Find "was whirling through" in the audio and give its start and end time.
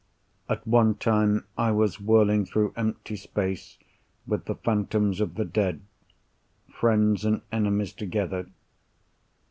1.71-2.73